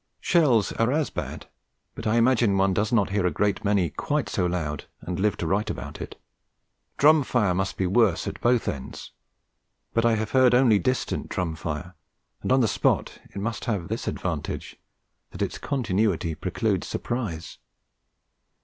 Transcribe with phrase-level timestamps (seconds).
[0.19, 1.47] Shells are as bad,
[1.93, 5.37] but I imagine one does not hear a great many quite so loud and live
[5.37, 6.19] to write about it.
[6.97, 9.11] Drum fire must be worse at both ends;
[9.93, 11.93] but I have heard only distant drum fire,
[12.41, 14.75] and on the spot it must have this advantage,
[15.29, 17.59] that its continuity precludes surprise.